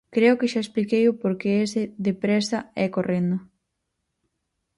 [0.15, 3.37] Creo que xa expliquei o por que ese de présa é correndo.